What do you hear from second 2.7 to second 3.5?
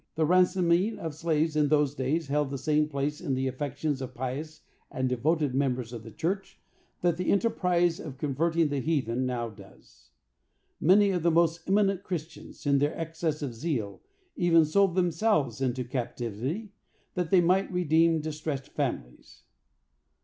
place in the